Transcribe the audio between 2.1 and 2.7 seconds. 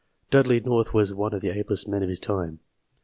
time.